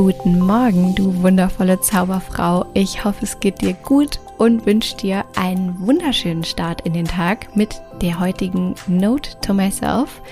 Guten 0.00 0.38
Morgen, 0.38 0.94
du 0.94 1.24
wundervolle 1.24 1.80
Zauberfrau. 1.80 2.66
Ich 2.72 3.04
hoffe, 3.04 3.24
es 3.24 3.40
geht 3.40 3.60
dir 3.60 3.72
gut 3.72 4.20
und 4.38 4.64
wünsche 4.64 4.96
dir 4.96 5.24
einen 5.34 5.76
wunderschönen 5.80 6.44
Start 6.44 6.82
in 6.82 6.92
den 6.92 7.06
Tag 7.06 7.56
mit 7.56 7.82
der 8.00 8.20
heutigen 8.20 8.76
Note 8.86 9.30
to 9.40 9.52
Myself. 9.52 10.22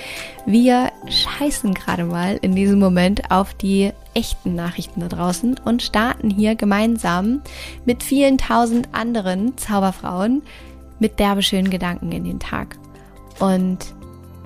Wir 0.47 0.93
scheißen 1.09 1.75
gerade 1.75 2.05
mal 2.05 2.39
in 2.43 2.55
diesem 2.55 2.79
Moment 2.79 3.33
auf 3.33 3.55
die 3.55 3.91
echten 4.15 4.55
Nachrichten 4.55 5.01
da 5.01 5.09
draußen 5.09 5.59
und 5.65 5.83
starten 5.83 6.31
hier 6.31 6.55
gemeinsam 6.55 7.43
mit 7.85 8.05
vielen 8.05 8.39
tausend 8.39 8.91
anderen 8.93 9.59
Zauberfrauen 9.59 10.43
mit 11.01 11.19
derbe 11.19 11.43
schönen 11.43 11.71
Gedanken 11.71 12.13
in 12.13 12.23
den 12.23 12.39
Tag. 12.39 12.79
Und 13.41 13.79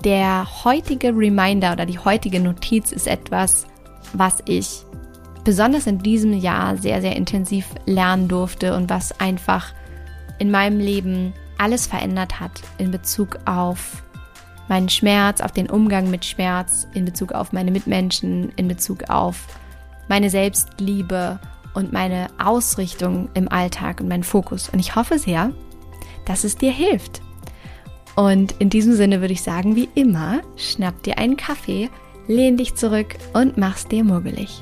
der 0.03 0.63
heutige 0.63 1.09
Reminder 1.15 1.73
oder 1.73 1.85
die 1.85 1.99
heutige 1.99 2.39
Notiz 2.39 2.91
ist 2.91 3.05
etwas, 3.05 3.67
was 4.13 4.41
ich 4.47 4.83
besonders 5.43 5.87
in 5.87 5.99
diesem 5.99 6.33
Jahr 6.33 6.77
sehr, 6.77 7.01
sehr 7.01 7.15
intensiv 7.15 7.67
lernen 7.85 8.27
durfte 8.27 8.75
und 8.75 8.89
was 8.89 9.19
einfach 9.19 9.73
in 10.39 10.51
meinem 10.51 10.79
Leben 10.79 11.33
alles 11.57 11.87
verändert 11.87 12.39
hat 12.39 12.61
in 12.77 12.91
Bezug 12.91 13.37
auf 13.45 14.03
meinen 14.67 14.89
Schmerz, 14.89 15.41
auf 15.41 15.51
den 15.51 15.69
Umgang 15.69 16.09
mit 16.09 16.25
Schmerz, 16.25 16.87
in 16.93 17.05
Bezug 17.05 17.33
auf 17.33 17.51
meine 17.51 17.71
Mitmenschen, 17.71 18.51
in 18.55 18.67
Bezug 18.67 19.09
auf 19.09 19.47
meine 20.07 20.29
Selbstliebe 20.29 21.39
und 21.73 21.93
meine 21.93 22.27
Ausrichtung 22.43 23.29
im 23.33 23.51
Alltag 23.51 24.01
und 24.01 24.07
meinen 24.07 24.23
Fokus. 24.23 24.69
Und 24.69 24.79
ich 24.79 24.95
hoffe 24.95 25.19
sehr, 25.19 25.51
dass 26.25 26.43
es 26.43 26.55
dir 26.55 26.71
hilft. 26.71 27.21
Und 28.15 28.53
in 28.59 28.69
diesem 28.69 28.93
Sinne 28.93 29.21
würde 29.21 29.33
ich 29.33 29.41
sagen, 29.41 29.75
wie 29.75 29.89
immer, 29.95 30.41
schnapp 30.57 31.01
dir 31.03 31.17
einen 31.17 31.37
Kaffee, 31.37 31.89
lehn 32.27 32.57
dich 32.57 32.75
zurück 32.75 33.15
und 33.33 33.57
mach's 33.57 33.87
dir 33.87 34.03
muggelig. 34.03 34.61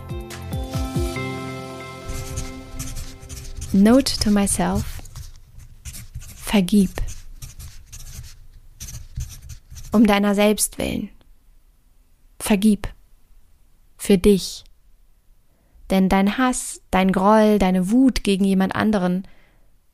Note 3.72 4.18
to 4.20 4.32
myself. 4.32 4.84
Vergib. 6.36 6.90
Um 9.92 10.08
deiner 10.08 10.34
selbst 10.34 10.80
willen. 10.80 11.10
Vergib. 12.40 12.88
Für 13.96 14.18
dich. 14.18 14.64
Denn 15.92 16.10
dein 16.10 16.40
Hass, 16.40 16.82
dein 16.90 17.12
Groll, 17.12 17.60
deine 17.60 17.92
Wut 17.92 18.24
gegen 18.24 18.44
jemand 18.44 18.76
anderen 18.76 19.28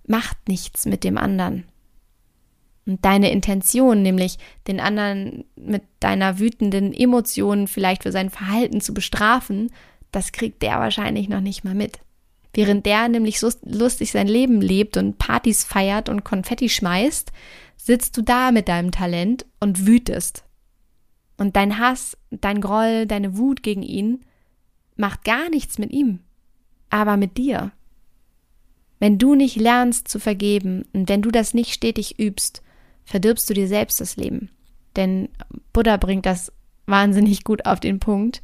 macht 0.08 0.48
nichts 0.48 0.86
mit 0.86 1.04
dem 1.04 1.18
anderen. 1.18 1.66
Und 2.86 3.04
deine 3.04 3.30
Intention, 3.30 4.02
nämlich 4.04 4.38
den 4.68 4.80
anderen 4.80 5.44
mit 5.58 5.84
deiner 6.00 6.40
wütenden 6.40 6.94
Emotion 6.94 7.68
vielleicht 7.68 8.04
für 8.04 8.14
sein 8.14 8.30
Verhalten 8.30 8.80
zu 8.80 8.94
bestrafen, 8.94 9.70
das 10.14 10.32
kriegt 10.32 10.62
der 10.62 10.80
wahrscheinlich 10.80 11.28
noch 11.28 11.42
nicht 11.42 11.66
mal 11.66 11.76
mit. 11.76 12.00
Während 12.56 12.86
der 12.86 13.10
nämlich 13.10 13.40
so 13.40 13.52
lustig 13.64 14.12
sein 14.12 14.28
Leben 14.28 14.62
lebt 14.62 14.96
und 14.96 15.18
Partys 15.18 15.66
feiert 15.66 16.08
und 16.08 16.24
Konfetti 16.24 16.70
schmeißt, 16.70 17.34
sitzt 17.76 18.16
du 18.18 18.22
da 18.22 18.52
mit 18.52 18.70
deinem 18.70 18.92
Talent 18.92 19.46
und 19.60 19.86
wütest. 19.86 20.46
Und 21.38 21.58
dein 21.58 21.80
Hass, 21.80 22.18
dein 22.32 22.62
Groll, 22.62 23.06
deine 23.08 23.38
Wut 23.38 23.62
gegen 23.62 23.84
ihn 23.84 24.22
macht 24.96 25.26
gar 25.26 25.50
nichts 25.50 25.78
mit 25.78 25.92
ihm, 25.92 26.20
aber 26.90 27.18
mit 27.18 27.38
dir. 27.38 27.74
Wenn 29.00 29.18
du 29.18 29.36
nicht 29.36 29.58
lernst 29.58 30.08
zu 30.08 30.20
vergeben 30.20 30.86
und 30.94 31.10
wenn 31.10 31.22
du 31.22 31.32
das 31.32 31.54
nicht 31.54 31.74
stetig 31.74 32.18
übst, 32.18 32.64
verdirbst 33.04 33.50
du 33.50 33.54
dir 33.54 33.68
selbst 33.68 34.00
das 34.00 34.16
Leben. 34.16 34.50
Denn 34.96 35.28
Buddha 35.74 35.98
bringt 35.98 36.26
das 36.26 36.54
wahnsinnig 36.86 37.44
gut 37.44 37.66
auf 37.66 37.82
den 37.82 38.00
Punkt. 38.00 38.42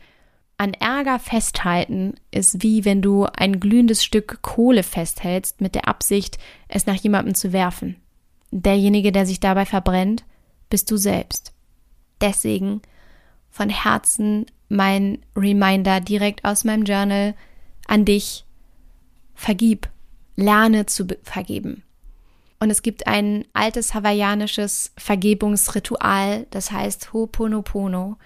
An 0.61 0.75
Ärger 0.75 1.17
festhalten 1.17 2.13
ist 2.29 2.61
wie 2.61 2.85
wenn 2.85 3.01
du 3.01 3.25
ein 3.25 3.59
glühendes 3.59 4.03
Stück 4.03 4.43
Kohle 4.43 4.83
festhältst 4.83 5.59
mit 5.59 5.73
der 5.73 5.87
Absicht, 5.87 6.37
es 6.67 6.85
nach 6.85 6.93
jemandem 6.93 7.33
zu 7.33 7.51
werfen. 7.51 7.95
Derjenige, 8.51 9.11
der 9.11 9.25
sich 9.25 9.39
dabei 9.39 9.65
verbrennt, 9.65 10.23
bist 10.69 10.91
du 10.91 10.97
selbst. 10.97 11.51
Deswegen 12.21 12.83
von 13.49 13.69
Herzen 13.69 14.45
mein 14.69 15.25
Reminder 15.35 15.99
direkt 15.99 16.45
aus 16.45 16.63
meinem 16.63 16.83
Journal 16.83 17.33
an 17.87 18.05
dich. 18.05 18.45
Vergib. 19.33 19.89
Lerne 20.35 20.85
zu 20.85 21.07
vergeben. 21.23 21.81
Und 22.59 22.69
es 22.69 22.83
gibt 22.83 23.07
ein 23.07 23.45
altes 23.53 23.95
hawaiianisches 23.95 24.93
Vergebungsritual, 24.95 26.45
das 26.51 26.71
heißt 26.71 27.13
Ho'oponopono. 27.13 28.17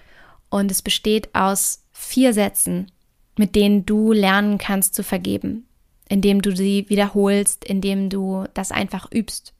Und 0.50 0.70
es 0.70 0.82
besteht 0.82 1.34
aus 1.34 1.85
vier 1.96 2.32
Sätzen, 2.32 2.92
mit 3.38 3.54
denen 3.54 3.86
du 3.86 4.12
lernen 4.12 4.58
kannst 4.58 4.94
zu 4.94 5.02
vergeben, 5.02 5.66
indem 6.08 6.42
du 6.42 6.54
sie 6.54 6.86
wiederholst, 6.88 7.64
indem 7.64 8.10
du 8.10 8.44
das 8.54 8.70
einfach 8.70 9.10
übst. 9.12 9.54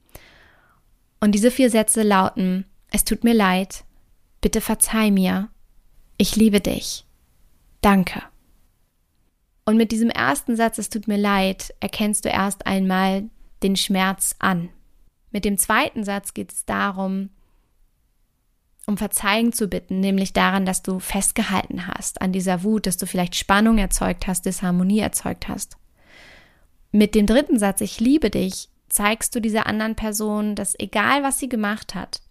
Und 1.20 1.32
diese 1.32 1.50
vier 1.50 1.70
Sätze 1.70 2.02
lauten, 2.02 2.66
es 2.90 3.04
tut 3.04 3.24
mir 3.24 3.34
leid, 3.34 3.84
bitte 4.40 4.60
verzeih 4.60 5.10
mir, 5.10 5.48
ich 6.18 6.36
liebe 6.36 6.60
dich, 6.60 7.06
danke. 7.80 8.22
Und 9.64 9.76
mit 9.76 9.90
diesem 9.90 10.10
ersten 10.10 10.56
Satz, 10.56 10.78
es 10.78 10.90
tut 10.90 11.08
mir 11.08 11.18
leid, 11.18 11.74
erkennst 11.80 12.24
du 12.24 12.28
erst 12.28 12.66
einmal 12.66 13.24
den 13.62 13.76
Schmerz 13.76 14.36
an. 14.38 14.68
Mit 15.32 15.44
dem 15.44 15.58
zweiten 15.58 16.04
Satz 16.04 16.34
geht 16.34 16.52
es 16.52 16.64
darum, 16.64 17.30
um 18.86 18.96
Verzeihung 18.96 19.52
zu 19.52 19.68
bitten, 19.68 20.00
nämlich 20.00 20.32
daran, 20.32 20.64
dass 20.64 20.82
du 20.82 21.00
festgehalten 21.00 21.88
hast 21.88 22.22
an 22.22 22.32
dieser 22.32 22.62
Wut, 22.62 22.86
dass 22.86 22.96
du 22.96 23.06
vielleicht 23.06 23.34
Spannung 23.34 23.78
erzeugt 23.78 24.26
hast, 24.26 24.46
Disharmonie 24.46 25.00
erzeugt 25.00 25.48
hast. 25.48 25.76
Mit 26.92 27.14
dem 27.14 27.26
dritten 27.26 27.58
Satz, 27.58 27.80
ich 27.80 27.98
liebe 27.98 28.30
dich, 28.30 28.68
zeigst 28.88 29.34
du 29.34 29.40
dieser 29.40 29.66
anderen 29.66 29.96
Person, 29.96 30.54
dass 30.54 30.78
egal 30.78 31.22
was 31.22 31.38
sie 31.38 31.48
gemacht 31.48 31.94
hat, 31.94 32.22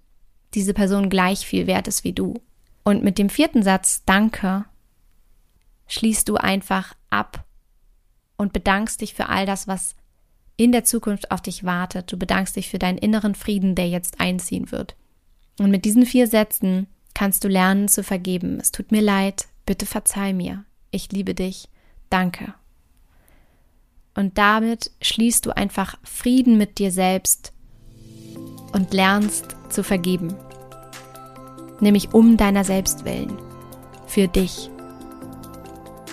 diese 0.53 0.73
Person 0.73 1.09
gleich 1.09 1.45
viel 1.45 1.67
wert 1.67 1.87
ist 1.87 2.05
wie 2.05 2.13
du. 2.13 2.41
Und 2.83 3.03
mit 3.03 3.17
dem 3.17 3.29
vierten 3.29 3.61
Satz, 3.61 4.03
danke, 4.05 4.65
schließt 5.87 6.29
du 6.29 6.37
einfach 6.37 6.95
ab 7.09 7.43
und 8.37 8.53
bedankst 8.53 9.01
dich 9.01 9.13
für 9.13 9.27
all 9.27 9.45
das, 9.45 9.67
was 9.67 9.95
in 10.55 10.71
der 10.71 10.85
Zukunft 10.85 11.31
auf 11.31 11.41
dich 11.41 11.65
wartet. 11.65 12.11
Du 12.11 12.17
bedankst 12.17 12.55
dich 12.55 12.69
für 12.69 12.79
deinen 12.79 12.97
inneren 12.97 13.35
Frieden, 13.35 13.75
der 13.75 13.89
jetzt 13.89 14.21
einziehen 14.21 14.71
wird. 14.71 14.95
Und 15.59 15.71
mit 15.71 15.85
diesen 15.85 16.05
vier 16.05 16.27
Sätzen 16.27 16.87
kannst 17.13 17.43
du 17.43 17.47
lernen 17.47 17.87
zu 17.87 18.03
vergeben. 18.03 18.59
Es 18.59 18.71
tut 18.71 18.91
mir 18.91 19.01
leid, 19.01 19.47
bitte 19.65 19.85
verzeih 19.85 20.33
mir. 20.33 20.65
Ich 20.91 21.11
liebe 21.11 21.33
dich. 21.33 21.69
Danke. 22.09 22.53
Und 24.15 24.37
damit 24.37 24.91
schließt 25.01 25.45
du 25.45 25.55
einfach 25.55 25.97
Frieden 26.03 26.57
mit 26.57 26.77
dir 26.77 26.91
selbst 26.91 27.51
und 28.71 28.93
lernst 28.93 29.55
zu 29.69 29.83
vergeben. 29.83 30.35
Nämlich 31.79 32.13
um 32.13 32.37
deiner 32.37 32.63
selbst 32.63 33.03
willen. 33.05 33.37
Für 34.07 34.27
dich. 34.27 34.69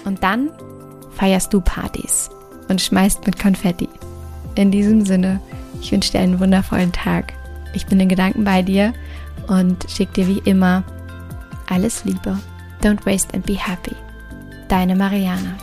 Und 0.05 0.23
dann 0.23 0.51
feierst 1.13 1.53
du 1.53 1.61
Partys 1.61 2.31
und 2.69 2.81
schmeißt 2.81 3.25
mit 3.27 3.39
Konfetti. 3.39 3.89
In 4.57 4.71
diesem 4.71 5.05
Sinne, 5.05 5.41
ich 5.81 5.93
wünsche 5.93 6.13
dir 6.13 6.21
einen 6.21 6.41
wundervollen 6.41 6.93
Tag. 6.93 7.33
Ich 7.75 7.87
bin 7.87 8.01
in 8.01 8.09
Gedanken 8.09 8.45
bei 8.45 8.63
dir 8.63 8.93
und 9.49 9.87
schick 9.89 10.13
dir 10.15 10.27
wie 10.29 10.43
immer 10.45 10.83
alles 11.69 12.05
Liebe. 12.05 12.39
Don't 12.83 13.05
waste 13.07 13.33
and 13.35 13.47
be 13.47 13.55
happy. 13.55 13.97
Deine 14.69 14.97
Mariana. 14.97 15.57